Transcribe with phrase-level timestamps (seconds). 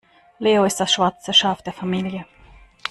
[0.39, 2.25] Leo ist das schwarze Schaf der Familie.